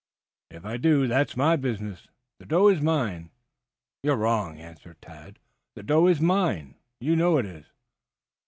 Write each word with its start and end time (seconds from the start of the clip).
"If 0.49 0.65
I 0.65 0.77
do, 0.77 1.05
that's 1.07 1.37
my 1.37 1.55
business. 1.55 2.07
The 2.39 2.47
doe 2.47 2.69
is 2.69 2.81
mine." 2.81 3.29
"You 4.01 4.13
are 4.13 4.17
wrong," 4.17 4.57
answered 4.57 4.99
Tad. 4.99 5.37
"The 5.75 5.83
doe 5.83 6.07
is 6.07 6.19
mine. 6.19 6.73
You 6.99 7.15
know 7.15 7.37
it 7.37 7.45
is." 7.45 7.65